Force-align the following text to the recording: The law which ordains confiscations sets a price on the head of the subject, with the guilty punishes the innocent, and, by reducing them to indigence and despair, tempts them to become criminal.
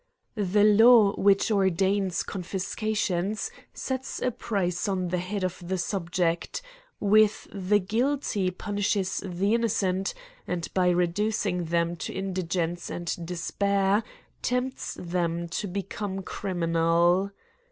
The 0.33 0.63
law 0.63 1.13
which 1.15 1.51
ordains 1.51 2.23
confiscations 2.23 3.51
sets 3.71 4.19
a 4.19 4.31
price 4.31 4.87
on 4.87 5.09
the 5.09 5.19
head 5.19 5.43
of 5.43 5.61
the 5.63 5.77
subject, 5.77 6.63
with 6.99 7.47
the 7.53 7.77
guilty 7.77 8.49
punishes 8.49 9.21
the 9.23 9.53
innocent, 9.53 10.15
and, 10.47 10.67
by 10.73 10.89
reducing 10.89 11.65
them 11.65 11.95
to 11.97 12.13
indigence 12.13 12.89
and 12.89 13.15
despair, 13.23 14.01
tempts 14.41 14.95
them 14.99 15.47
to 15.49 15.67
become 15.67 16.23
criminal. 16.23 17.29